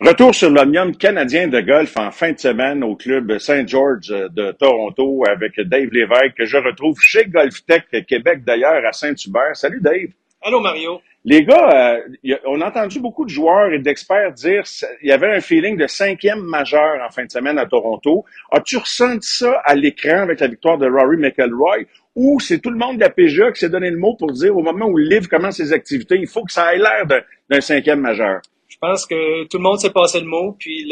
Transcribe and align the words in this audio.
Retour 0.00 0.34
sur 0.34 0.48
l'Omnium 0.48 0.96
canadien 0.96 1.46
de 1.46 1.60
golf 1.60 1.94
en 1.98 2.10
fin 2.10 2.32
de 2.32 2.38
semaine 2.38 2.82
au 2.82 2.96
club 2.96 3.36
Saint-George 3.36 4.08
de 4.08 4.50
Toronto 4.52 5.24
avec 5.28 5.60
Dave 5.60 5.90
Lévesque 5.92 6.36
que 6.38 6.46
je 6.46 6.56
retrouve 6.56 6.98
chez 7.02 7.26
GolfTech 7.26 8.06
Québec 8.08 8.42
d'ailleurs 8.42 8.82
à 8.86 8.92
Saint-Hubert. 8.94 9.54
Salut 9.54 9.82
Dave. 9.82 10.08
Allô 10.40 10.60
Mario. 10.60 11.02
Les 11.26 11.44
gars, 11.44 11.98
euh, 12.24 12.36
on 12.46 12.62
a 12.62 12.68
entendu 12.68 12.98
beaucoup 12.98 13.26
de 13.26 13.30
joueurs 13.30 13.74
et 13.74 13.78
d'experts 13.78 14.32
dire 14.32 14.62
qu'il 14.62 15.10
y 15.10 15.12
avait 15.12 15.36
un 15.36 15.40
feeling 15.42 15.76
de 15.76 15.86
cinquième 15.86 16.40
majeur 16.40 16.96
en 17.06 17.10
fin 17.10 17.26
de 17.26 17.30
semaine 17.30 17.58
à 17.58 17.66
Toronto. 17.66 18.24
As-tu 18.52 18.78
ressenti 18.78 19.28
ça 19.28 19.60
à 19.66 19.74
l'écran 19.74 20.22
avec 20.22 20.40
la 20.40 20.46
victoire 20.46 20.78
de 20.78 20.88
Rory 20.88 21.18
McElroy 21.18 21.84
ou 22.16 22.40
c'est 22.40 22.60
tout 22.60 22.70
le 22.70 22.78
monde 22.78 22.96
de 22.96 23.02
la 23.02 23.10
PGA 23.10 23.52
qui 23.52 23.60
s'est 23.60 23.68
donné 23.68 23.90
le 23.90 23.98
mot 23.98 24.16
pour 24.16 24.32
dire 24.32 24.56
au 24.56 24.62
moment 24.62 24.86
où 24.86 24.96
le 24.96 25.04
livre 25.04 25.28
commence 25.28 25.56
ses 25.56 25.74
activités, 25.74 26.16
il 26.18 26.26
faut 26.26 26.42
que 26.42 26.52
ça 26.52 26.74
ait 26.74 26.78
l'air 26.78 27.04
d'un 27.50 27.60
cinquième 27.60 28.00
majeur? 28.00 28.40
Pense 28.80 29.04
que 29.04 29.44
tout 29.44 29.58
le 29.58 29.62
monde 29.62 29.78
s'est 29.78 29.92
passé 29.92 30.20
le 30.20 30.26
mot. 30.26 30.56
Puis 30.58 30.88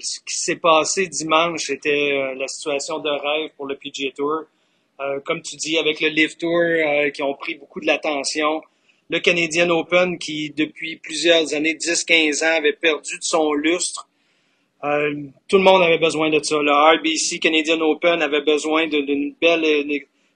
ce 0.00 0.18
qui 0.20 0.36
s'est 0.36 0.56
passé 0.56 1.06
dimanche, 1.06 1.60
c'était 1.66 2.10
euh, 2.12 2.34
la 2.34 2.48
situation 2.48 2.98
de 2.98 3.08
rêve 3.08 3.50
pour 3.56 3.66
le 3.66 3.76
PGA 3.76 4.10
Tour. 4.16 4.42
Euh, 5.00 5.20
comme 5.24 5.40
tu 5.40 5.54
dis, 5.54 5.78
avec 5.78 6.00
le 6.00 6.08
Live 6.08 6.36
Tour 6.36 6.58
euh, 6.58 7.10
qui 7.10 7.22
ont 7.22 7.34
pris 7.34 7.54
beaucoup 7.54 7.80
de 7.80 7.86
l'attention. 7.86 8.60
Le 9.08 9.20
Canadian 9.20 9.70
Open 9.70 10.18
qui, 10.18 10.50
depuis 10.50 10.96
plusieurs 10.96 11.54
années, 11.54 11.74
10-15 11.74 12.44
ans, 12.44 12.56
avait 12.56 12.72
perdu 12.72 13.18
de 13.18 13.22
son 13.22 13.52
lustre. 13.52 14.08
tout 14.82 15.58
le 15.58 15.62
monde 15.62 15.82
avait 15.82 15.98
besoin 15.98 16.30
de 16.30 16.42
ça. 16.42 16.56
Le 16.60 16.72
RBC 16.72 17.38
Canadian 17.38 17.80
Open 17.82 18.20
avait 18.20 18.42
besoin 18.42 18.88
d'une 18.88 19.32
belle, 19.40 19.64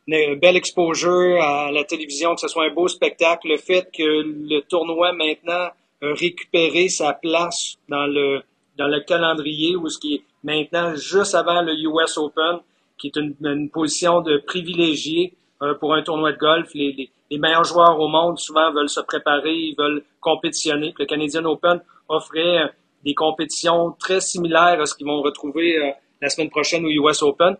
une 0.06 0.34
belle 0.36 0.56
exposure 0.56 1.42
à 1.42 1.72
la 1.72 1.82
télévision, 1.82 2.36
que 2.36 2.40
ce 2.40 2.48
soit 2.48 2.64
un 2.64 2.72
beau 2.72 2.86
spectacle. 2.86 3.48
Le 3.48 3.58
fait 3.58 3.90
que 3.92 4.02
le 4.02 4.60
tournoi 4.60 5.12
maintenant 5.12 5.68
récupérer 6.02 6.88
sa 6.88 7.12
place 7.12 7.76
dans 7.88 8.06
le 8.06 8.42
dans 8.78 8.88
le 8.88 9.00
calendrier 9.00 9.76
ou 9.76 9.88
ce 9.88 9.98
qui 9.98 10.14
est 10.14 10.22
maintenant 10.42 10.94
juste 10.94 11.34
avant 11.34 11.62
le 11.62 11.74
US 11.74 12.16
Open, 12.16 12.60
qui 12.98 13.08
est 13.08 13.16
une, 13.16 13.34
une 13.40 13.70
position 13.70 14.20
de 14.20 14.38
privilégié 14.38 15.34
euh, 15.62 15.74
pour 15.74 15.94
un 15.94 16.02
tournoi 16.02 16.32
de 16.32 16.38
golf. 16.38 16.70
Les, 16.74 17.10
les, 17.30 17.38
meilleurs 17.38 17.64
joueurs 17.64 17.98
au 17.98 18.08
monde 18.08 18.38
souvent 18.38 18.72
veulent 18.72 18.88
se 18.88 19.00
préparer, 19.00 19.54
ils 19.54 19.74
veulent 19.78 20.02
compétitionner. 20.20 20.92
le 20.98 21.06
Canadian 21.06 21.44
Open 21.44 21.80
offrait 22.08 22.58
euh, 22.58 22.66
des 23.04 23.14
compétitions 23.14 23.92
très 23.98 24.20
similaires 24.20 24.80
à 24.80 24.86
ce 24.86 24.94
qu'ils 24.94 25.06
vont 25.06 25.22
retrouver 25.22 25.78
euh, 25.78 25.90
la 26.20 26.28
semaine 26.28 26.50
prochaine 26.50 26.84
au 26.84 26.88
US 26.88 27.22
Open. 27.22 27.56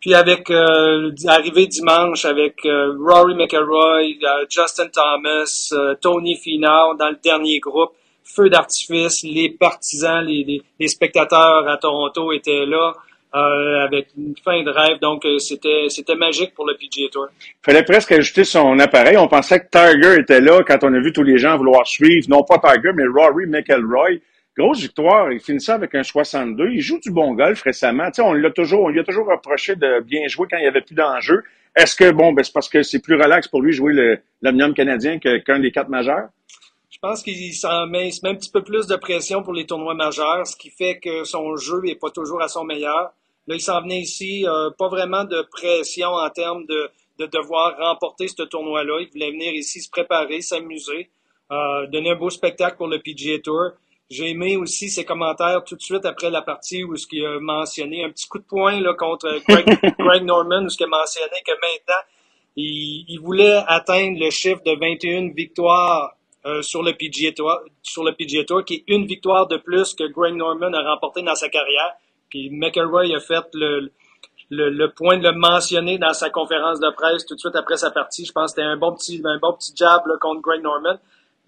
Puis 0.00 0.14
avec 0.14 0.50
euh, 0.50 1.10
arrivé 1.26 1.66
dimanche 1.66 2.24
avec 2.24 2.64
euh, 2.64 2.94
Rory 2.98 3.34
McIlroy, 3.34 4.02
euh, 4.02 4.46
Justin 4.48 4.88
Thomas, 4.88 5.70
euh, 5.72 5.94
Tony 6.00 6.36
Finau 6.36 6.94
dans 6.96 7.10
le 7.10 7.18
dernier 7.22 7.58
groupe, 7.58 7.92
feu 8.22 8.48
d'artifice, 8.48 9.24
les 9.24 9.50
partisans, 9.50 10.24
les, 10.24 10.62
les, 10.78 10.88
spectateurs 10.88 11.68
à 11.68 11.76
Toronto 11.78 12.32
étaient 12.32 12.66
là. 12.66 12.92
avec 13.32 14.08
une 14.16 14.34
fin 14.42 14.62
de 14.62 14.70
rêve, 14.70 15.00
donc 15.00 15.26
c'était 15.38 15.86
c'était 15.88 16.14
magique 16.14 16.54
pour 16.54 16.66
le 16.66 16.74
PGA 16.74 17.08
Tour. 17.10 17.26
Fallait 17.62 17.82
presque 17.82 18.12
ajouter 18.12 18.44
son 18.44 18.78
appareil. 18.78 19.16
On 19.18 19.28
pensait 19.28 19.60
que 19.60 19.68
Tiger 19.70 20.20
était 20.20 20.40
là 20.40 20.62
quand 20.66 20.78
on 20.82 20.94
a 20.94 21.00
vu 21.00 21.12
tous 21.12 21.24
les 21.24 21.38
gens 21.38 21.56
vouloir 21.56 21.86
suivre, 21.86 22.26
non 22.28 22.42
pas 22.42 22.58
Tiger, 22.58 22.92
mais 22.94 23.04
Rory 23.06 23.46
McIlroy. 23.46 24.20
Grosse 24.58 24.80
victoire. 24.80 25.30
Il 25.30 25.38
finit 25.38 25.60
ça 25.60 25.74
avec 25.74 25.94
un 25.94 26.02
62. 26.02 26.70
Il 26.72 26.80
joue 26.80 26.98
du 26.98 27.12
bon 27.12 27.34
golf 27.34 27.62
récemment. 27.62 28.08
on 28.18 28.32
l'a 28.32 28.50
toujours, 28.50 28.82
on 28.82 28.88
lui 28.88 28.98
a 28.98 29.04
toujours 29.04 29.28
reproché 29.28 29.76
de 29.76 30.00
bien 30.00 30.26
jouer 30.26 30.48
quand 30.50 30.56
il 30.56 30.62
n'y 30.62 30.66
avait 30.66 30.80
plus 30.80 30.96
d'enjeu. 30.96 31.44
Est-ce 31.76 31.94
que, 31.94 32.10
bon, 32.10 32.32
ben, 32.32 32.42
c'est 32.42 32.52
parce 32.52 32.68
que 32.68 32.82
c'est 32.82 32.98
plus 32.98 33.14
relax 33.14 33.46
pour 33.46 33.62
lui 33.62 33.72
jouer 33.72 33.92
le, 33.92 34.18
l'Omnium 34.42 34.74
canadien 34.74 35.20
qu'un 35.20 35.60
des 35.60 35.70
quatre 35.70 35.88
majeurs? 35.88 36.30
Je 36.90 36.98
pense 37.00 37.22
qu'il 37.22 37.54
s'en 37.54 37.86
met, 37.86 38.10
met 38.24 38.30
un 38.30 38.34
petit 38.34 38.50
peu 38.50 38.64
plus 38.64 38.88
de 38.88 38.96
pression 38.96 39.44
pour 39.44 39.52
les 39.52 39.64
tournois 39.64 39.94
majeurs, 39.94 40.44
ce 40.44 40.56
qui 40.56 40.70
fait 40.70 40.98
que 40.98 41.22
son 41.22 41.54
jeu 41.54 41.80
n'est 41.84 41.94
pas 41.94 42.10
toujours 42.10 42.42
à 42.42 42.48
son 42.48 42.64
meilleur. 42.64 43.12
Là, 43.46 43.54
il 43.54 43.60
s'en 43.60 43.80
venait 43.80 44.00
ici, 44.00 44.44
euh, 44.44 44.70
pas 44.76 44.88
vraiment 44.88 45.22
de 45.22 45.46
pression 45.52 46.08
en 46.08 46.30
termes 46.30 46.66
de, 46.66 46.90
de 47.20 47.26
devoir 47.26 47.76
remporter 47.78 48.26
ce 48.26 48.42
tournoi-là. 48.42 49.02
Il 49.02 49.08
voulait 49.12 49.30
venir 49.30 49.52
ici 49.52 49.80
se 49.80 49.88
préparer, 49.88 50.40
s'amuser, 50.40 51.10
euh, 51.52 51.86
donner 51.86 52.10
un 52.10 52.16
beau 52.16 52.30
spectacle 52.30 52.76
pour 52.76 52.88
le 52.88 52.98
PGA 52.98 53.38
Tour. 53.38 53.70
J'ai 54.10 54.30
aimé 54.30 54.56
aussi 54.56 54.88
ses 54.88 55.04
commentaires 55.04 55.62
tout 55.64 55.76
de 55.76 55.82
suite 55.82 56.06
après 56.06 56.30
la 56.30 56.40
partie 56.40 56.82
où 56.82 56.96
ce 56.96 57.06
qu'il 57.06 57.24
a 57.26 57.38
mentionné 57.40 58.04
un 58.04 58.10
petit 58.10 58.26
coup 58.26 58.38
de 58.38 58.44
poing 58.44 58.80
là, 58.80 58.94
contre 58.94 59.28
Greg, 59.46 60.22
Norman, 60.24 60.64
où 60.64 60.68
ce 60.70 60.78
qu'il 60.78 60.86
a 60.86 60.88
mentionné 60.88 61.36
que 61.46 61.52
maintenant, 61.52 62.02
il, 62.56 63.18
voulait 63.22 63.62
atteindre 63.66 64.18
le 64.18 64.30
chiffre 64.30 64.62
de 64.64 64.72
21 64.72 65.34
victoires 65.34 66.16
euh, 66.46 66.62
sur 66.62 66.82
le 66.82 66.94
PGA 66.94 67.32
Tour, 67.32 67.60
sur 67.82 68.02
le 68.02 68.12
PGA 68.14 68.44
Tour, 68.44 68.64
qui 68.64 68.76
est 68.76 68.84
une 68.88 69.04
victoire 69.06 69.46
de 69.46 69.58
plus 69.58 69.94
que 69.94 70.04
Greg 70.04 70.34
Norman 70.34 70.72
a 70.72 70.94
remporté 70.94 71.20
dans 71.20 71.34
sa 71.34 71.50
carrière. 71.50 71.92
Puis 72.30 72.48
McElroy 72.50 73.14
a 73.14 73.20
fait 73.20 73.44
le, 73.52 73.92
le, 74.50 74.70
le, 74.70 74.90
point 74.90 75.18
de 75.18 75.24
le 75.24 75.32
mentionner 75.32 75.98
dans 75.98 76.14
sa 76.14 76.30
conférence 76.30 76.80
de 76.80 76.90
presse 76.94 77.26
tout 77.26 77.34
de 77.34 77.40
suite 77.40 77.56
après 77.56 77.76
sa 77.76 77.90
partie. 77.90 78.24
Je 78.24 78.32
pense 78.32 78.52
que 78.52 78.60
c'était 78.60 78.68
un 78.68 78.78
bon 78.78 78.94
petit, 78.94 79.20
un 79.22 79.38
bon 79.38 79.52
petit 79.52 79.72
jab 79.76 80.06
là, 80.06 80.14
contre 80.18 80.40
Greg 80.40 80.62
Norman. 80.62 80.98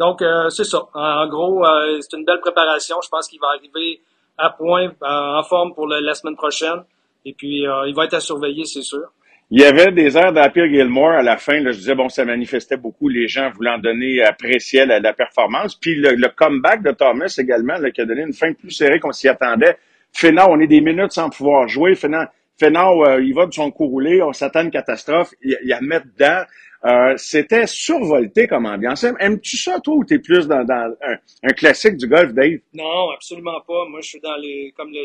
Donc, 0.00 0.22
euh, 0.22 0.48
c'est 0.48 0.64
ça. 0.64 0.88
En, 0.94 1.28
gros, 1.28 1.62
euh, 1.62 2.00
c'est 2.00 2.16
une 2.16 2.24
belle 2.24 2.40
préparation. 2.40 2.96
Je 3.04 3.08
pense 3.10 3.28
qu'il 3.28 3.38
va 3.38 3.48
arriver 3.48 4.00
à 4.38 4.48
point, 4.48 4.86
euh, 4.86 5.38
en 5.38 5.42
forme 5.42 5.74
pour 5.74 5.86
la 5.86 6.14
semaine 6.14 6.36
prochaine. 6.36 6.82
Et 7.26 7.34
puis, 7.34 7.64
il 7.86 7.94
va 7.94 8.06
être 8.06 8.14
à 8.14 8.20
surveiller, 8.20 8.64
c'est 8.64 8.80
sûr. 8.80 9.12
Il 9.50 9.60
y 9.60 9.64
avait 9.64 9.92
des 9.92 10.16
airs 10.16 10.32
d'Apir 10.32 10.66
Gilmore 10.68 11.10
à 11.10 11.22
la 11.22 11.36
fin. 11.36 11.60
Là, 11.60 11.72
je 11.72 11.76
disais, 11.76 11.94
bon, 11.94 12.08
ça 12.08 12.24
manifestait 12.24 12.78
beaucoup. 12.78 13.10
Les 13.10 13.28
gens 13.28 13.50
voulant 13.50 13.76
donner, 13.76 14.22
apprécier 14.22 14.86
la, 14.86 15.00
la 15.00 15.12
performance. 15.12 15.74
Puis 15.74 15.96
le, 15.96 16.28
comeback 16.28 16.82
de 16.82 16.92
Thomas 16.92 17.34
également, 17.36 17.76
là, 17.76 17.90
qui 17.90 18.00
a 18.00 18.06
donné 18.06 18.22
une 18.22 18.32
fin 18.32 18.54
plus 18.54 18.70
serrée 18.70 19.00
qu'on 19.00 19.12
s'y 19.12 19.28
attendait. 19.28 19.76
Fena, 20.14 20.48
on 20.48 20.58
est 20.60 20.66
des 20.66 20.80
minutes 20.80 21.12
sans 21.12 21.28
pouvoir 21.28 21.68
jouer. 21.68 21.94
Fena, 21.94 22.30
il 22.62 23.34
va 23.34 23.46
de 23.46 23.52
son 23.52 23.70
coup 23.70 23.86
roulé. 23.86 24.22
On 24.22 24.32
s'attend 24.32 24.60
à 24.60 24.62
une 24.62 24.70
catastrophe. 24.70 25.34
Il, 25.42 25.58
il 25.62 25.72
a 25.74 25.80
mettre 25.82 26.06
dedans. 26.06 26.44
Euh, 26.84 27.14
c'était 27.18 27.66
survolté 27.66 28.46
comme 28.46 28.64
ambiance. 28.64 29.04
Aimes-tu 29.04 29.58
ça, 29.58 29.80
toi, 29.80 29.96
ou 29.96 30.04
t'es 30.04 30.18
plus 30.18 30.46
dans, 30.46 30.64
dans 30.64 30.96
un, 31.42 31.52
classique 31.52 31.96
du 31.96 32.06
golf, 32.06 32.32
Dave? 32.32 32.60
Non, 32.72 33.10
absolument 33.10 33.60
pas. 33.60 33.84
Moi, 33.86 34.00
je 34.00 34.08
suis 34.08 34.20
dans 34.20 34.36
les, 34.36 34.72
comme 34.74 34.90
le, 34.90 35.04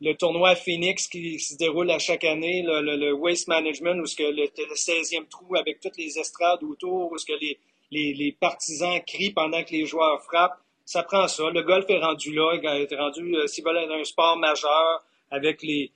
le 0.00 0.14
tournoi 0.14 0.56
Phoenix 0.56 1.06
qui, 1.06 1.38
se 1.38 1.56
déroule 1.56 1.90
à 1.92 2.00
chaque 2.00 2.24
année, 2.24 2.62
le, 2.66 2.96
le, 2.96 3.12
Waste 3.12 3.46
Management, 3.46 4.00
où 4.00 4.06
ce 4.06 4.16
que 4.16 4.24
le, 4.24 4.42
le 4.42 4.74
16e 4.74 5.28
trou 5.28 5.54
avec 5.54 5.78
toutes 5.80 5.96
les 5.96 6.18
estrades 6.18 6.64
autour, 6.64 7.12
où 7.12 7.18
ce 7.18 7.26
que 7.26 7.38
les, 7.40 7.58
les, 7.92 8.12
les, 8.12 8.32
partisans 8.32 9.00
crient 9.06 9.32
pendant 9.32 9.62
que 9.62 9.70
les 9.70 9.86
joueurs 9.86 10.20
frappent. 10.24 10.58
Ça 10.84 11.04
prend 11.04 11.28
ça. 11.28 11.44
Le 11.48 11.62
golf 11.62 11.86
est 11.88 11.98
rendu 11.98 12.34
là, 12.34 12.54
il 12.56 12.66
est 12.66 12.96
rendu, 12.96 13.34
s'ils 13.46 13.64
veulent 13.64 13.78
être 13.78 13.92
un 13.92 14.04
sport 14.04 14.36
majeur, 14.36 15.04
avec 15.30 15.62
les, 15.62 15.92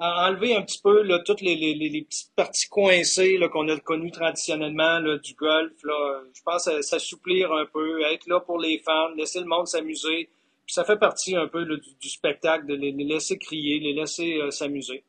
enlever 0.00 0.56
un 0.56 0.62
petit 0.62 0.80
peu 0.82 1.02
là, 1.02 1.18
toutes 1.24 1.42
les, 1.42 1.54
les, 1.56 1.74
les, 1.74 2.02
petites 2.02 2.34
parties 2.34 2.68
coincées 2.68 3.38
qu'on 3.52 3.68
a 3.68 3.78
connues 3.78 4.10
traditionnellement 4.10 4.98
là, 4.98 5.18
du 5.18 5.34
golf. 5.34 5.72
Là. 5.84 6.22
Je 6.34 6.42
pense 6.42 6.68
s'assouplir 6.80 7.52
un 7.52 7.66
peu, 7.66 8.00
être 8.12 8.26
là 8.26 8.40
pour 8.40 8.58
les 8.58 8.78
fans, 8.84 9.10
laisser 9.16 9.40
le 9.40 9.46
monde 9.46 9.66
s'amuser. 9.66 10.28
Puis 10.64 10.74
ça 10.74 10.84
fait 10.84 10.98
partie 10.98 11.36
un 11.36 11.48
peu 11.48 11.64
du, 11.64 12.08
spectacle, 12.08 12.66
de 12.66 12.74
les, 12.74 12.92
laisser 12.92 13.38
crier, 13.38 13.80
les 13.80 13.92
laisser 13.92 14.38
euh, 14.40 14.50
s'amuser. 14.50 15.02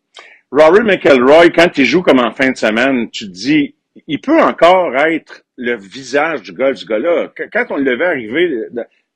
Rory 0.52 0.82
McElroy, 0.82 1.50
quand 1.52 1.78
il 1.78 1.86
joue 1.86 2.02
comme 2.02 2.20
en 2.20 2.32
fin 2.32 2.52
de 2.52 2.58
semaine, 2.58 3.10
tu 3.12 3.28
te 3.28 3.32
dis, 3.32 3.76
il 4.08 4.20
peut 4.20 4.42
encore 4.42 4.96
être 4.98 5.44
le 5.58 5.78
visage 5.78 6.42
du 6.42 6.54
golf, 6.54 6.78
ce 6.78 6.86
gars-là. 6.86 7.32
Quand 7.54 7.66
on 7.70 7.78
le 7.78 7.84
levait 7.84 8.06
arriver 8.06 8.68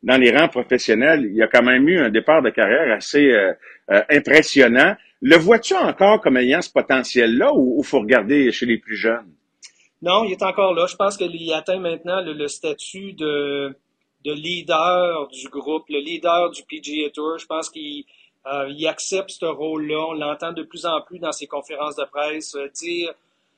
dans 0.04 0.18
les 0.18 0.32
rangs 0.32 0.48
professionnels, 0.48 1.30
il 1.34 1.42
a 1.42 1.48
quand 1.48 1.64
même 1.64 1.90
eu 1.90 1.98
un 2.00 2.10
départ 2.10 2.42
de 2.42 2.52
carrière 2.52 2.96
assez 2.96 3.32
euh, 3.32 3.52
euh, 3.92 4.02
impressionnant. 4.10 4.96
Le 5.28 5.38
vois-tu 5.38 5.74
encore 5.74 6.22
comme 6.22 6.38
ayant 6.38 6.62
ce 6.62 6.70
potentiel-là 6.70 7.52
ou 7.52 7.80
il 7.80 7.84
faut 7.84 8.00
regarder 8.00 8.52
chez 8.52 8.68
les 8.68 8.78
plus 8.78 8.96
jeunes? 8.96 9.34
Non, 10.04 10.24
il 10.24 10.34
est 10.34 10.44
encore 10.44 10.76
là. 10.76 10.86
Je 10.86 10.96
pense 10.96 11.18
qu'il 11.18 11.52
atteint 11.52 11.80
maintenant 11.80 12.22
le, 12.22 12.48
statut 12.48 13.14
de, 13.14 13.76
de, 14.24 14.32
leader 14.32 15.28
du 15.30 15.50
groupe, 15.50 15.86
le 15.90 15.98
leader 15.98 16.52
du 16.52 16.62
PGA 16.62 17.10
Tour. 17.10 17.40
Je 17.40 17.48
pense 17.48 17.72
qu'il 17.72 18.06
euh, 18.46 18.88
accepte 18.88 19.32
ce 19.32 19.48
rôle-là. 19.48 20.10
On 20.10 20.14
l'entend 20.14 20.54
de 20.54 20.62
plus 20.62 20.86
en 20.86 21.02
plus 21.02 21.18
dans 21.18 21.32
ses 21.32 21.48
conférences 21.48 21.96
de 21.96 22.06
presse 22.06 22.54
euh, 22.54 22.68
dire 22.76 23.12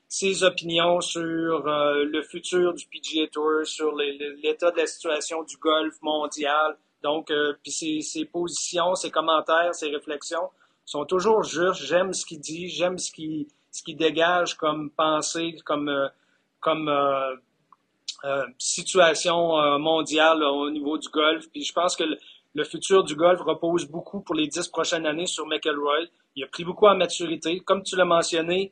ses 0.08 0.46
opinions 0.46 1.02
sur 1.02 1.68
euh, 1.68 2.06
le 2.06 2.22
futur 2.22 2.76
du 2.76 2.86
PGA 2.86 3.28
Tour, 3.28 3.66
sur 3.66 3.94
l'état 4.42 4.72
de 4.72 4.78
la 4.78 4.88
situation 4.88 5.44
du 5.44 5.58
golf 5.58 5.96
mondial. 6.02 6.78
Donc, 7.04 7.30
puis 7.62 8.02
ses, 8.02 8.26
positions, 8.26 8.96
ses 8.96 9.12
commentaires, 9.12 9.76
ses 9.76 9.90
réflexions 9.90 10.50
sont 10.88 11.06
toujours 11.06 11.44
justes. 11.44 11.84
J'aime 11.86 12.14
ce 12.14 12.26
qu'il 12.26 12.40
dit, 12.40 12.70
j'aime 12.70 12.98
ce 12.98 13.12
qu'il 13.12 13.46
ce 13.72 13.84
qui 13.84 13.94
dégage 13.94 14.56
comme 14.56 14.90
pensée, 14.90 15.56
comme 15.66 15.90
euh, 15.90 16.08
comme 16.60 16.88
euh, 16.90 17.36
euh, 18.24 18.46
situation 18.58 19.78
mondiale 19.78 20.42
au 20.44 20.72
niveau 20.72 20.98
du 20.98 21.10
golf. 21.10 21.46
Puis 21.52 21.64
je 21.64 21.74
pense 21.74 21.96
que 21.96 22.04
le, 22.56 22.64
futur 22.64 23.04
du 23.04 23.16
golf 23.16 23.40
repose 23.42 23.86
beaucoup 23.86 24.22
pour 24.22 24.34
les 24.34 24.48
dix 24.48 24.68
prochaines 24.68 25.06
années 25.06 25.28
sur 25.28 25.46
McElroy. 25.46 26.08
Il 26.36 26.44
a 26.44 26.48
pris 26.48 26.64
beaucoup 26.64 26.88
en 26.88 26.96
maturité. 26.96 27.60
Comme 27.60 27.84
tu 27.84 27.96
l'as 27.96 28.06
mentionné, 28.06 28.72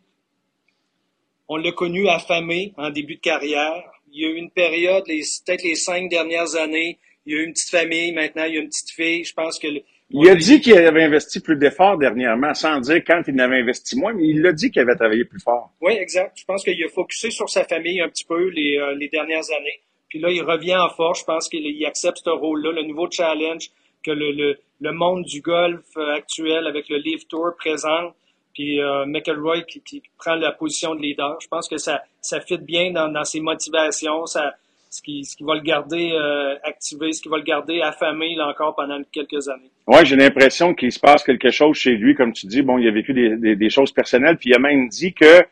on 1.47 1.57
l'a 1.57 1.71
connu 1.71 2.07
affamé 2.07 2.73
en 2.77 2.89
début 2.89 3.17
de 3.17 3.21
carrière. 3.21 3.83
Il 4.11 4.21
y 4.21 4.25
a 4.25 4.29
eu 4.29 4.35
une 4.37 4.49
période, 4.49 5.03
peut-être 5.05 5.63
les 5.63 5.75
cinq 5.75 6.09
dernières 6.09 6.55
années, 6.55 6.97
il 7.25 7.35
y 7.35 7.37
a 7.37 7.43
une 7.43 7.53
petite 7.53 7.69
famille 7.69 8.13
maintenant, 8.13 8.45
il 8.45 8.55
y 8.55 8.57
a 8.57 8.61
une 8.61 8.69
petite 8.69 8.91
fille. 8.91 9.23
Je 9.23 9.33
pense 9.33 9.59
que 9.59 9.67
il 10.11 10.29
a 10.29 10.35
dit 10.35 10.61
qu'il 10.61 10.77
avait 10.77 11.03
investi 11.03 11.39
plus 11.39 11.55
d'efforts 11.55 11.97
dernièrement, 11.97 12.53
sans 12.53 12.79
dire 12.79 13.01
quand 13.05 13.21
il 13.27 13.35
n'avait 13.35 13.59
investi 13.59 13.97
moins, 13.97 14.13
mais 14.13 14.27
il 14.27 14.41
l'a 14.41 14.53
dit 14.53 14.69
qu'il 14.69 14.81
avait 14.81 14.95
travaillé 14.95 15.25
plus 15.25 15.39
fort. 15.39 15.71
Oui, 15.81 15.93
exact. 15.93 16.37
Je 16.37 16.45
pense 16.45 16.63
qu'il 16.63 16.81
a 16.83 16.89
focusé 16.89 17.31
sur 17.31 17.49
sa 17.49 17.63
famille 17.63 17.99
un 18.01 18.09
petit 18.09 18.25
peu 18.25 18.49
les, 18.49 18.77
euh, 18.77 18.95
les 18.95 19.09
dernières 19.09 19.49
années. 19.57 19.81
Puis 20.07 20.19
là, 20.19 20.29
il 20.29 20.43
revient 20.43 20.77
en 20.77 20.89
force. 20.89 21.21
Je 21.21 21.25
pense 21.25 21.49
qu'il 21.49 21.85
accepte 21.85 22.19
ce 22.23 22.29
rôle-là, 22.29 22.71
le 22.71 22.83
nouveau 22.83 23.09
challenge 23.09 23.69
que 24.03 24.11
le, 24.11 24.31
le, 24.31 24.57
le, 24.79 24.91
monde 24.91 25.25
du 25.25 25.41
golf 25.41 25.83
euh, 25.97 26.13
actuel 26.13 26.67
avec 26.67 26.87
le 26.89 26.97
Live 26.97 27.25
Tour 27.27 27.53
présente. 27.57 28.13
Puis 28.53 28.79
euh, 28.79 29.05
McElroy 29.05 29.63
qui, 29.63 30.01
prend 30.17 30.35
la 30.35 30.51
position 30.51 30.95
de 30.95 31.01
leader. 31.01 31.37
Je 31.41 31.47
pense 31.47 31.67
que 31.67 31.77
ça, 31.77 32.03
ça 32.21 32.39
fit 32.39 32.59
bien 32.59 32.91
dans, 32.91 33.09
dans 33.09 33.23
ses 33.23 33.41
motivations. 33.41 34.25
Ça, 34.27 34.53
ce 34.89 35.01
qui, 35.01 35.25
ce 35.25 35.35
qui 35.35 35.43
va 35.43 35.55
le 35.55 35.61
garder 35.61 36.11
euh, 36.13 36.55
activé, 36.63 37.11
ce 37.11 37.21
qui 37.21 37.27
va 37.27 37.37
le 37.37 37.43
garder 37.43 37.81
affamé 37.81 38.35
là 38.35 38.47
encore 38.47 38.75
pendant 38.75 39.01
quelques 39.11 39.49
années. 39.49 39.71
Oui, 39.87 39.99
j'ai 40.03 40.15
l'impression 40.15 40.73
qu'il 40.73 40.91
se 40.91 40.99
passe 40.99 41.23
quelque 41.23 41.51
chose 41.51 41.77
chez 41.77 41.91
lui, 41.91 42.15
comme 42.15 42.33
tu 42.33 42.47
dis. 42.47 42.61
Bon, 42.63 42.77
il 42.77 42.87
a 42.87 42.91
vécu 42.91 43.13
des, 43.13 43.37
des, 43.37 43.55
des 43.55 43.69
choses 43.69 43.91
personnelles, 43.91 44.37
puis 44.37 44.49
il 44.49 44.55
a 44.55 44.59
même 44.59 44.89
dit 44.89 45.13
que 45.13 45.43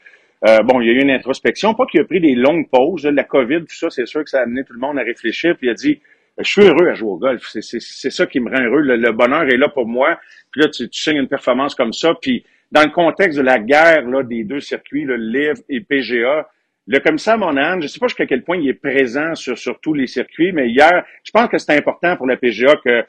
euh, 0.46 0.60
bon, 0.64 0.82
il 0.82 0.88
y 0.88 0.90
a 0.90 0.94
eu 0.94 1.02
une 1.02 1.12
introspection, 1.12 1.74
pas 1.74 1.86
qu'il 1.86 2.02
a 2.02 2.04
pris 2.04 2.20
des 2.20 2.36
longues 2.36 2.68
pauses, 2.70 3.06
la 3.06 3.24
COVID, 3.24 3.62
tout 3.62 3.76
ça, 3.76 3.90
c'est 3.90 4.06
sûr 4.06 4.24
que 4.24 4.30
ça 4.30 4.40
a 4.40 4.44
amené 4.44 4.64
tout 4.66 4.74
le 4.74 4.80
monde 4.80 5.00
à 5.00 5.04
réfléchir, 5.04 5.56
puis 5.58 5.68
il 5.68 5.70
a 5.70 5.74
dit 5.74 6.02
je 6.40 6.50
suis 6.50 6.64
heureux 6.64 6.90
à 6.90 6.94
jouer 6.96 7.12
au 7.12 7.18
golf. 7.18 7.44
C'est 7.48 8.10
ça 8.10 8.26
qui 8.26 8.40
me 8.40 8.50
rend 8.50 8.64
heureux. 8.64 8.82
Le, 8.82 9.12
bonheur 9.12 9.44
est 9.44 9.58
là 9.58 9.70
pour 9.70 9.88
moi. 9.88 10.20
Puis 10.52 10.62
là, 10.62 10.68
tu, 10.68 10.90
tu 10.90 11.02
signes 11.02 11.18
une 11.18 11.28
performance 11.28 11.76
comme 11.76 11.94
ça. 11.94 12.14
Puis 12.20 12.44
dans 12.72 12.82
le 12.82 12.90
contexte 12.90 13.38
de 13.38 13.44
la 13.44 13.60
guerre 13.60 14.08
là, 14.08 14.24
des 14.24 14.44
deux 14.44 14.60
circuits, 14.60 15.04
le 15.04 15.16
LIV 15.16 15.62
et 15.70 15.82
PGA, 15.82 16.50
le 16.88 17.00
commissaire 17.00 17.38
Monahan, 17.38 17.80
je 17.80 17.84
ne 17.84 17.88
sais 17.88 18.00
pas 18.00 18.08
jusqu'à 18.08 18.26
quel 18.26 18.44
point 18.44 18.58
il 18.58 18.68
est 18.68 18.74
présent 18.74 19.36
sur, 19.36 19.58
sur 19.58 19.80
tous 19.80 19.94
les 19.94 20.08
circuits, 20.08 20.52
mais 20.52 20.70
hier, 20.70 21.06
je 21.24 21.32
pense 21.32 21.48
que 21.50 21.58
c'est 21.58 21.78
important 21.78 22.18
pour 22.18 22.26
la 22.26 22.36
PGA 22.36 22.76
que 22.84 23.06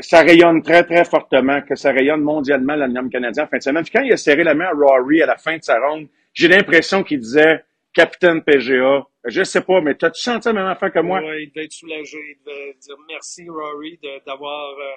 ça 0.00 0.20
rayonne 0.20 0.62
très, 0.62 0.84
très 0.84 1.04
fortement, 1.04 1.60
que 1.62 1.74
ça 1.74 1.92
rayonne 1.92 2.20
mondialement 2.20 2.76
l'Alliance 2.76 3.10
canadien 3.10 3.44
en 3.44 3.46
fin 3.48 3.58
de 3.58 3.62
semaine. 3.62 3.82
Puis 3.82 3.92
quand 3.92 4.02
il 4.02 4.12
a 4.12 4.16
serré 4.16 4.44
la 4.44 4.54
main 4.54 4.66
à 4.66 4.72
Rory 4.72 5.22
à 5.22 5.26
la 5.26 5.36
fin 5.36 5.56
de 5.56 5.62
sa 5.62 5.78
ronde, 5.80 6.08
j'ai 6.32 6.48
l'impression 6.48 7.02
qu'il 7.02 7.20
disait 7.20 7.64
Capitaine 7.92 8.42
PGA, 8.42 9.06
je 9.24 9.42
sais 9.42 9.62
pas, 9.62 9.80
mais 9.80 9.94
t'as-tu 9.94 10.20
senti 10.20 10.48
la 10.48 10.54
même 10.54 10.66
affaire 10.66 10.92
que 10.92 11.00
moi? 11.00 11.20
Oui, 11.20 11.44
il 11.44 11.52
devait 11.52 11.64
être 11.64 11.72
soulagé, 11.72 12.18
il 12.18 12.44
devait 12.44 12.74
dire 12.78 12.96
merci 13.08 13.48
Rory 13.48 13.98
d'avoir 14.24 14.78
euh, 14.78 14.96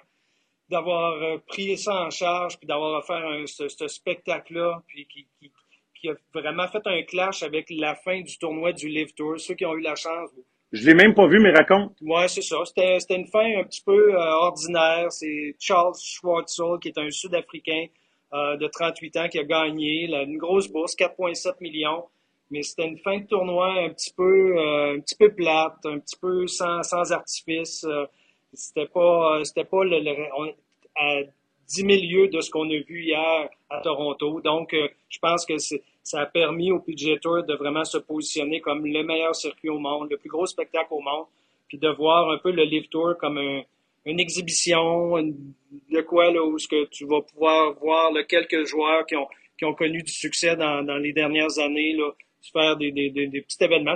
d'avoir 0.69 1.21
euh, 1.21 1.37
pris 1.47 1.77
ça 1.77 2.05
en 2.05 2.09
charge, 2.09 2.57
puis 2.57 2.67
d'avoir 2.67 2.99
offert 2.99 3.23
ce, 3.45 3.87
spectacle-là, 3.87 4.83
puis 4.87 5.07
qui, 5.07 5.27
qui, 5.39 5.51
qui 5.99 6.09
a 6.09 6.13
vraiment 6.33 6.67
fait 6.67 6.85
un 6.85 7.03
clash 7.03 7.43
avec 7.43 7.69
la 7.69 7.95
fin 7.95 8.21
du 8.21 8.37
tournoi 8.37 8.71
du 8.71 8.87
Live 8.87 9.13
Tour. 9.13 9.39
Ceux 9.39 9.53
qui 9.53 9.65
ont 9.65 9.75
eu 9.75 9.81
la 9.81 9.95
chance. 9.95 10.29
Je 10.71 10.85
l'ai 10.85 10.93
même 10.93 11.13
pas 11.13 11.27
vu, 11.27 11.39
mais 11.39 11.51
raconte. 11.51 11.97
Ouais, 12.01 12.27
c'est 12.29 12.41
ça. 12.41 12.57
C'était, 12.65 12.97
c'était 12.99 13.15
une 13.15 13.27
fin 13.27 13.59
un 13.59 13.63
petit 13.63 13.81
peu 13.85 14.15
euh, 14.15 14.33
ordinaire. 14.35 15.11
C'est 15.11 15.55
Charles 15.59 15.95
Schwartzel, 16.01 16.79
qui 16.81 16.89
est 16.89 16.97
un 16.97 17.09
Sud-Africain 17.09 17.87
euh, 18.33 18.55
de 18.55 18.67
38 18.67 19.17
ans, 19.17 19.27
qui 19.27 19.39
a 19.39 19.43
gagné 19.43 20.07
là, 20.07 20.23
une 20.23 20.37
grosse 20.37 20.69
bourse, 20.69 20.95
4,7 20.95 21.55
millions. 21.59 22.05
Mais 22.49 22.63
c'était 22.63 22.87
une 22.87 22.97
fin 22.97 23.19
de 23.19 23.25
tournoi 23.25 23.73
un 23.83 23.89
petit 23.89 24.13
peu, 24.13 24.57
euh, 24.57 24.95
un 24.95 24.99
petit 25.01 25.15
peu 25.15 25.33
plate, 25.33 25.85
un 25.85 25.99
petit 25.99 26.17
peu 26.17 26.47
sans, 26.47 26.83
sans 26.83 27.11
artifice. 27.11 27.83
Euh, 27.83 28.05
c'était 28.53 28.87
pas, 28.87 29.41
c'était 29.43 29.65
pas 29.65 29.83
le, 29.83 29.99
le 29.99 30.15
on, 30.37 30.53
à 30.95 31.21
10 31.67 31.75
000 31.75 31.87
lieues 31.89 32.27
de 32.29 32.39
ce 32.39 32.49
qu'on 32.49 32.69
a 32.69 32.77
vu 32.87 33.03
hier 33.03 33.49
à 33.69 33.81
Toronto. 33.81 34.39
Donc, 34.41 34.73
je 35.09 35.19
pense 35.19 35.45
que 35.45 35.57
c'est, 35.57 35.81
ça 36.03 36.21
a 36.21 36.25
permis 36.25 36.71
au 36.71 36.79
PGA 36.79 37.17
Tour 37.17 37.43
de 37.43 37.53
vraiment 37.55 37.85
se 37.85 37.97
positionner 37.97 38.61
comme 38.61 38.85
le 38.85 39.03
meilleur 39.03 39.35
circuit 39.35 39.69
au 39.69 39.79
monde, 39.79 40.09
le 40.09 40.17
plus 40.17 40.29
gros 40.29 40.45
spectacle 40.45 40.87
au 40.91 41.01
monde, 41.01 41.25
puis 41.67 41.77
de 41.77 41.89
voir 41.89 42.31
un 42.31 42.37
peu 42.37 42.51
le 42.51 42.63
Live 42.63 42.87
Tour 42.89 43.15
comme 43.19 43.37
un, 43.37 43.61
une 44.05 44.19
exhibition, 44.19 45.17
de 45.17 46.01
quoi 46.01 46.31
là 46.31 46.43
où 46.43 46.57
ce 46.57 46.67
que 46.67 46.85
tu 46.89 47.05
vas 47.05 47.21
pouvoir 47.21 47.73
voir 47.79 48.11
quelques 48.27 48.65
joueurs 48.65 49.05
qui 49.05 49.15
ont 49.15 49.27
qui 49.57 49.65
ont 49.65 49.75
connu 49.75 50.01
du 50.01 50.11
succès 50.11 50.55
dans, 50.55 50.81
dans 50.83 50.97
les 50.97 51.13
dernières 51.13 51.59
années 51.59 51.93
là, 51.93 52.11
faire 52.51 52.77
des, 52.77 52.91
des, 52.91 53.11
des, 53.11 53.41
petits 53.41 53.63
événements. 53.63 53.93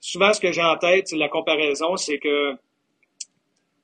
Souvent, 0.00 0.32
ce 0.32 0.40
que 0.40 0.50
j'ai 0.50 0.62
en 0.62 0.76
tête, 0.76 1.12
la 1.12 1.28
comparaison, 1.28 1.96
c'est 1.96 2.18
que 2.18 2.54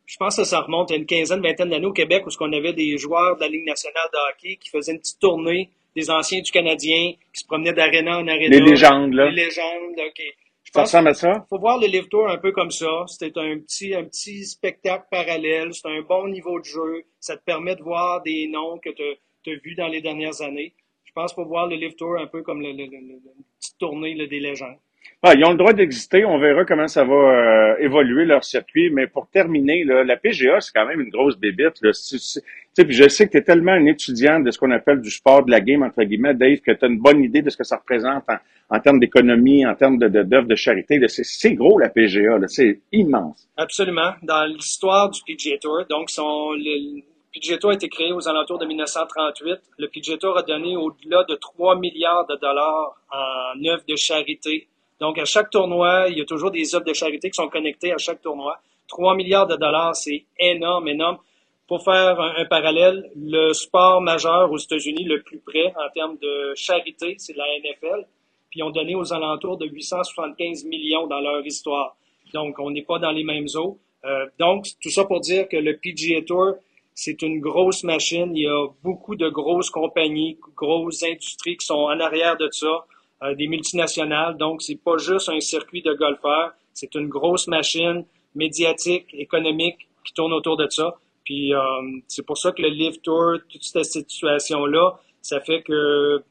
je 0.06 0.17
pense 0.17 0.37
que 0.37 0.44
ça 0.44 0.61
remonte 0.61 0.91
à 0.91 0.97
une 0.97 1.06
quinzaine, 1.06 1.41
vingtaine 1.41 1.71
d'années 1.71 1.87
au 1.87 1.93
Québec 1.93 2.26
où 2.26 2.31
ce 2.31 2.37
qu'on 2.37 2.53
avait 2.53 2.73
des 2.73 2.99
joueurs 2.99 3.37
de 3.37 3.43
la 3.43 3.49
Ligue 3.49 3.67
nationale 3.67 4.09
de 4.12 4.19
hockey 4.31 4.56
qui 4.56 4.71
faisaient 4.71 4.93
une 4.93 4.99
petite 4.99 5.21
tournée 5.21 5.71
des 5.94 6.11
anciens 6.11 6.41
du 6.41 6.50
Canadien 6.50 7.12
qui 7.32 7.41
se 7.41 7.46
promenaient 7.46 7.73
d'aréna 7.73 8.19
en 8.19 8.26
aréna. 8.29 8.49
Les 8.49 8.61
légendes, 8.61 9.14
là. 9.14 9.31
Les 9.31 9.44
légendes, 9.44 9.99
OK. 9.99 10.23
Je 10.64 10.73
ça 10.73 10.82
ressemble 10.82 11.08
à 11.08 11.14
ça? 11.14 11.46
faut 11.49 11.58
voir 11.58 11.79
le 11.79 11.87
Live 11.87 12.08
Tour 12.08 12.29
un 12.29 12.38
peu 12.38 12.50
comme 12.50 12.70
ça. 12.70 13.05
C'était 13.06 13.31
un 13.37 13.58
petit, 13.58 13.94
un 13.94 14.05
petit 14.05 14.44
spectacle 14.44 15.05
parallèle. 15.11 15.73
C'est 15.73 15.88
un 15.88 16.00
bon 16.02 16.29
niveau 16.29 16.58
de 16.58 16.64
jeu. 16.64 17.05
Ça 17.20 17.37
te 17.37 17.44
permet 17.44 17.76
de 17.76 17.82
voir 17.82 18.23
des 18.23 18.49
noms 18.49 18.79
que 18.79 18.91
tu 18.91 19.50
as 19.50 19.58
vus 19.62 19.75
dans 19.75 19.88
les 19.88 20.00
dernières 20.00 20.41
années. 20.43 20.75
Je 21.05 21.12
pense 21.12 21.32
qu'il 21.32 21.44
faut 21.44 21.49
voir 21.49 21.69
le 21.69 21.76
Live 21.76 21.94
Tour 21.94 22.17
un 22.19 22.26
peu 22.26 22.43
comme 22.43 22.61
le, 22.61 22.73
le, 22.73 22.87
le, 22.87 23.20
petite 23.61 23.79
tournée 23.79 24.14
des 24.26 24.40
légendes. 24.40 24.79
Ah, 25.23 25.35
ils 25.35 25.44
ont 25.44 25.52
le 25.52 25.56
droit 25.56 25.73
d'exister. 25.73 26.25
On 26.25 26.38
verra 26.38 26.64
comment 26.64 26.88
ça 26.88 27.05
va 27.05 27.14
euh, 27.14 27.76
évoluer 27.79 28.25
leur 28.25 28.43
circuit. 28.43 28.90
Mais 28.90 29.06
pour 29.06 29.29
terminer, 29.29 29.85
là, 29.85 30.02
la 30.02 30.17
PGA, 30.17 30.61
c'est 30.61 30.73
quand 30.75 30.87
même 30.87 31.00
une 31.00 31.11
grosse 31.11 31.38
bébite. 31.38 31.81
Là. 31.82 31.93
Puis 32.82 32.93
je 32.93 33.09
sais 33.09 33.26
que 33.26 33.32
tu 33.32 33.38
es 33.38 33.43
tellement 33.43 33.73
un 33.73 33.87
étudiant 33.87 34.41
de 34.41 34.50
ce 34.50 34.59
qu'on 34.59 34.71
appelle 34.71 35.00
du 35.00 35.11
sport, 35.11 35.44
de 35.44 35.50
la 35.50 35.61
game, 35.61 35.82
entre 35.82 36.03
guillemets, 36.03 36.35
Dave, 36.35 36.59
que 36.59 36.73
tu 36.73 36.85
as 36.85 36.88
une 36.88 36.99
bonne 36.99 37.23
idée 37.23 37.43
de 37.43 37.50
ce 37.50 37.56
que 37.56 37.65
ça 37.65 37.76
représente 37.76 38.25
en, 38.69 38.81
termes 38.81 38.99
d'économie, 38.99 39.67
en 39.67 39.75
termes 39.75 39.99
d'œuvres 39.99 40.49
de, 40.49 40.55
charité. 40.55 40.99
C'est 41.09 41.55
gros, 41.55 41.79
la 41.79 41.88
PGA. 41.88 42.38
C'est 42.49 42.81
immense. 42.93 43.49
Absolument. 43.56 44.15
Dans 44.23 44.44
l'histoire 44.47 45.11
du 45.11 45.21
PGA 45.26 45.59
Tour, 45.59 45.85
donc 45.88 46.11
son, 46.11 46.53
le 46.53 47.03
PGA 47.32 47.59
Tour 47.59 47.71
a 47.71 47.75
été 47.75 47.88
créé 47.88 48.12
aux 48.12 48.29
alentours 48.29 48.59
de 48.59 48.67
1938. 48.67 49.61
Le 49.79 49.88
PGA 49.88 50.17
Tour 50.17 50.37
a 50.37 50.43
donné 50.43 50.76
au-delà 50.76 51.25
de 51.29 51.35
3 51.35 51.79
milliards 51.79 52.26
de 52.26 52.37
dollars 52.41 52.97
en 53.12 53.65
œuvres 53.65 53.85
de 53.88 53.97
charité 53.97 54.69
donc, 55.00 55.19
à 55.19 55.25
chaque 55.25 55.50
tournoi, 55.50 56.06
il 56.09 56.19
y 56.19 56.21
a 56.21 56.25
toujours 56.25 56.50
des 56.50 56.75
œuvres 56.75 56.85
de 56.85 56.93
charité 56.93 57.29
qui 57.29 57.35
sont 57.35 57.49
connectées 57.49 57.93
à 57.93 57.99
chaque 57.99 58.23
tournoi. 58.23 58.59
3 58.88 59.17
milliards 59.17 59.47
de 59.47 59.56
dollars, 59.56 59.94
c'est 59.97 60.25
énorme, 60.38 60.88
énorme. 60.88 61.19
Pour 61.66 61.82
faire 61.82 62.20
un, 62.20 62.44
parallèle, 62.44 63.11
le 63.16 63.52
sport 63.52 64.00
majeur 64.02 64.52
aux 64.52 64.58
États-Unis 64.58 65.05
le 65.05 65.22
plus 65.22 65.38
près 65.38 65.72
en 65.76 65.90
termes 65.94 66.19
de 66.19 66.52
charité, 66.55 67.14
c'est 67.19 67.37
la 67.37 67.44
NFL. 67.58 68.06
Puis 68.50 68.61
ils 68.61 68.62
ont 68.62 68.70
donné 68.70 68.94
aux 68.94 69.12
alentours 69.12 69.56
de 69.56 69.66
875 69.66 70.64
millions 70.64 71.06
dans 71.06 71.20
leur 71.20 71.44
histoire. 71.44 71.96
Donc, 72.34 72.58
on 72.58 72.70
n'est 72.70 72.82
pas 72.82 72.99
dans 72.99 73.12
les 73.12 73.25
mêmes 73.25 73.46
eaux. 73.55 73.78
Euh, 74.05 74.26
donc, 74.38 74.66
tout 74.82 74.90
ça 74.90 75.05
pour 75.05 75.20
dire 75.20 75.49
que 75.49 75.56
le 75.56 75.78
PGA 75.78 76.22
Tour, 76.22 76.56
c'est 76.94 77.22
une 77.22 77.40
grosse 77.40 77.83
machine. 77.83 78.37
Il 78.37 78.42
y 78.42 78.47
a 78.47 78.66
beaucoup 78.83 79.16
de 79.16 79.28
grosses 79.28 79.71
compagnies, 79.71 80.38
grosses 80.54 81.02
industries 81.02 81.56
qui 81.56 81.66
sont 81.66 81.75
en 81.75 81.99
arrière 81.99 82.37
de 82.37 82.49
ça. 82.50 82.85
Euh, 83.25 83.35
des 83.35 83.47
multinationales. 83.47 84.37
Donc, 84.37 84.61
c'est 84.61 84.76
pas 84.83 84.99
juste 84.99 85.28
un 85.28 85.40
circuit 85.40 85.83
de 85.83 85.94
golfeurs, 85.94 86.52
c'est 86.75 86.94
une 86.94 87.09
grosse 87.09 87.47
machine 87.47 88.04
médiatique, 88.35 89.06
économique 89.14 89.88
qui 90.04 90.12
tourne 90.12 90.33
autour 90.33 90.56
de 90.56 90.66
ça. 90.68 90.97
Puis 91.25 91.54
euh, 91.54 91.61
c'est 92.09 92.25
pour 92.25 92.38
ça 92.38 92.52
que 92.52 92.62
le 92.62 92.69
Live 92.69 93.00
Tour, 93.02 93.38
toute 93.50 93.62
cette 93.62 93.85
situation-là, 93.85 94.99
ça 95.23 95.40
fait 95.40 95.62
que 95.62 96.23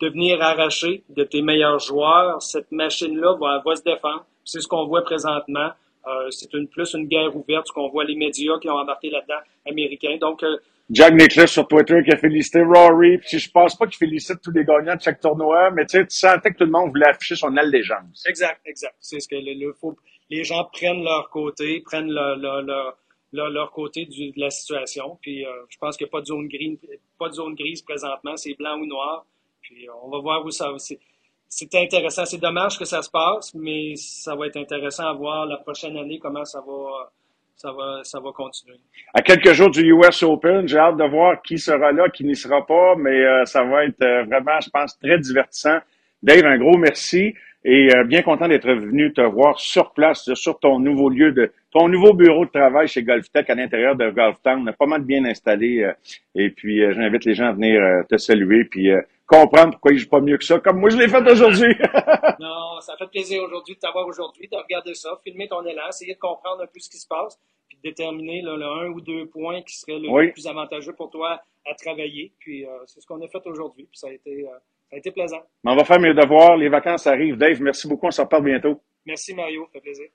devenir 0.00 0.42
arraché 0.42 1.04
de 1.08 1.24
tes 1.24 1.42
meilleurs 1.42 1.78
joueurs, 1.78 2.42
cette 2.42 2.72
machine-là 2.72 3.36
va, 3.40 3.62
va 3.64 3.76
se 3.76 3.82
défendre. 3.82 4.26
C'est 4.44 4.60
ce 4.60 4.68
qu'on 4.68 4.86
voit 4.86 5.02
présentement. 5.02 5.70
Euh, 6.06 6.30
c'est 6.30 6.52
une, 6.54 6.68
plus 6.68 6.94
une 6.94 7.06
guerre 7.06 7.34
ouverte, 7.34 7.66
ce 7.66 7.72
qu'on 7.72 7.88
voit 7.88 8.04
les 8.04 8.14
médias 8.14 8.58
qui 8.60 8.68
ont 8.68 8.76
embarqué 8.76 9.10
là-dedans, 9.10 9.40
américains. 9.68 10.16
Donc, 10.20 10.42
euh, 10.44 10.56
Jack 10.88 11.14
Nicklaus 11.14 11.48
sur 11.48 11.66
Twitter 11.66 12.00
qui 12.04 12.12
a 12.12 12.16
félicité 12.16 12.62
Rory. 12.62 13.18
Puis 13.18 13.40
je 13.40 13.50
pense 13.50 13.76
pas 13.76 13.86
qu'il 13.86 13.96
félicite 13.96 14.40
tous 14.40 14.52
les 14.52 14.64
gagnants 14.64 14.94
de 14.94 15.00
chaque 15.00 15.20
tournoi, 15.20 15.70
mais 15.72 15.84
tu 15.84 15.98
sais, 15.98 16.06
tu 16.06 16.16
sentais 16.16 16.52
que 16.52 16.58
tout 16.58 16.64
le 16.64 16.70
monde 16.70 16.90
voulait 16.90 17.08
afficher 17.08 17.34
son 17.34 17.56
allégeance. 17.56 18.24
Exact, 18.28 18.60
exact. 18.64 18.94
C'est 19.00 19.18
ce 19.18 19.28
que 19.28 19.34
le, 19.34 19.54
le 19.54 19.72
faut. 19.72 19.96
Les 20.30 20.44
gens 20.44 20.64
prennent 20.72 21.02
leur 21.02 21.28
côté, 21.30 21.82
prennent 21.84 22.10
leur, 22.10 22.36
leur, 22.36 22.62
leur, 22.62 22.96
leur 23.36 23.70
côté 23.70 24.06
de 24.06 24.32
la 24.36 24.50
situation. 24.50 25.18
Puis 25.20 25.44
euh, 25.44 25.50
je 25.68 25.78
pense 25.78 25.96
qu'il 25.96 26.06
n'y 26.06 26.10
a 26.10 26.12
pas 26.12 26.20
de 26.20 26.26
zone 26.26 26.48
grise, 26.48 26.78
pas 27.18 27.28
de 27.28 27.34
zone 27.34 27.54
grise 27.54 27.82
présentement. 27.82 28.36
C'est 28.36 28.54
blanc 28.54 28.78
ou 28.78 28.86
noir. 28.86 29.24
Puis 29.62 29.88
euh, 29.88 29.92
on 30.02 30.10
va 30.10 30.18
voir 30.18 30.44
où 30.44 30.50
ça 30.50 30.70
va. 30.70 30.78
C'est 30.78 31.74
intéressant. 31.74 32.24
C'est 32.24 32.40
dommage 32.40 32.78
que 32.78 32.84
ça 32.84 33.02
se 33.02 33.10
passe, 33.10 33.54
mais 33.54 33.94
ça 33.96 34.34
va 34.34 34.46
être 34.46 34.56
intéressant 34.56 35.06
à 35.06 35.12
voir 35.12 35.46
la 35.46 35.58
prochaine 35.58 35.96
année 35.96 36.18
comment 36.18 36.44
ça 36.44 36.60
va 36.60 37.10
ça 37.54 37.72
va, 37.72 38.00
ça 38.02 38.20
va 38.20 38.32
continuer. 38.32 38.76
À 39.14 39.22
quelques 39.22 39.52
jours 39.52 39.70
du 39.70 39.80
US 39.90 40.22
Open, 40.22 40.68
j'ai 40.68 40.76
hâte 40.76 40.98
de 40.98 41.04
voir 41.04 41.40
qui 41.40 41.56
sera 41.56 41.90
là, 41.90 42.10
qui 42.10 42.24
n'y 42.24 42.36
sera 42.36 42.66
pas, 42.66 42.96
mais 42.96 43.18
euh, 43.18 43.46
ça 43.46 43.64
va 43.64 43.86
être 43.86 44.04
vraiment, 44.26 44.60
je 44.60 44.68
pense, 44.68 44.98
très 44.98 45.18
divertissant. 45.18 45.78
Dave, 46.22 46.44
un 46.44 46.58
gros 46.58 46.76
merci 46.76 47.34
et 47.68 47.88
euh, 47.94 48.04
bien 48.04 48.22
content 48.22 48.46
d'être 48.46 48.72
venu 48.72 49.12
te 49.12 49.20
voir 49.20 49.58
sur 49.58 49.92
place, 49.92 50.32
sur 50.34 50.58
ton 50.60 50.78
nouveau 50.78 51.10
lieu 51.10 51.32
de, 51.32 51.52
ton 51.72 51.88
nouveau 51.88 52.14
bureau 52.14 52.46
de 52.46 52.50
travail 52.50 52.86
chez 52.86 53.02
GolfTech 53.02 53.50
à 53.50 53.54
l'intérieur 53.56 53.96
de 53.96 54.08
GolfTown. 54.08 54.62
On 54.62 54.66
a 54.68 54.72
pas 54.72 54.86
mal 54.86 55.02
bien 55.02 55.24
installé 55.24 55.92
et 56.36 56.50
puis 56.50 56.80
j'invite 56.94 57.24
les 57.24 57.34
gens 57.34 57.46
à 57.46 57.52
venir 57.52 58.04
te 58.08 58.16
saluer 58.16 58.64
puis 58.64 58.90
comprendre 59.26 59.72
pourquoi 59.72 59.92
il 59.92 59.98
joue 59.98 60.08
pas 60.08 60.20
mieux 60.20 60.38
que 60.38 60.44
ça, 60.44 60.60
comme 60.60 60.78
moi 60.78 60.90
je 60.90 60.96
l'ai 60.96 61.08
fait 61.08 61.28
aujourd'hui. 61.28 61.74
non, 62.40 62.80
ça 62.80 62.96
fait 62.96 63.08
plaisir 63.08 63.42
aujourd'hui 63.42 63.74
de 63.74 63.80
t'avoir 63.80 64.06
aujourd'hui, 64.06 64.48
de 64.48 64.56
regarder 64.56 64.94
ça, 64.94 65.18
filmer 65.24 65.48
ton 65.48 65.64
élan, 65.64 65.88
essayer 65.88 66.14
de 66.14 66.18
comprendre 66.18 66.62
un 66.62 66.66
peu 66.66 66.78
ce 66.78 66.88
qui 66.88 66.98
se 66.98 67.08
passe, 67.08 67.38
puis 67.68 67.76
de 67.82 67.82
déterminer 67.82 68.42
là, 68.42 68.56
le 68.56 68.64
un 68.64 68.90
ou 68.90 69.00
deux 69.00 69.26
points 69.26 69.62
qui 69.62 69.76
seraient 69.76 69.98
le 69.98 70.32
plus 70.32 70.46
avantageux 70.46 70.92
pour 70.92 71.10
toi 71.10 71.40
à 71.66 71.74
travailler. 71.74 72.32
Puis 72.38 72.64
euh, 72.64 72.70
c'est 72.86 73.00
ce 73.00 73.06
qu'on 73.06 73.20
a 73.22 73.28
fait 73.28 73.44
aujourd'hui, 73.46 73.84
puis 73.84 73.98
ça 73.98 74.08
a 74.08 74.12
été, 74.12 74.46
euh, 74.46 74.58
ça 74.90 74.96
a 74.96 74.98
été 74.98 75.10
plaisant. 75.10 75.42
on 75.64 75.74
va 75.76 75.84
faire 75.84 76.00
mes 76.00 76.14
devoirs, 76.14 76.56
les 76.56 76.68
vacances 76.68 77.06
arrivent. 77.06 77.36
Dave, 77.36 77.60
merci 77.60 77.88
beaucoup, 77.88 78.06
on 78.06 78.10
se 78.10 78.20
reparle 78.20 78.44
bientôt. 78.44 78.82
Merci 79.04 79.34
Mario, 79.34 79.64
ça 79.66 79.72
fait 79.72 79.80
plaisir. 79.80 80.06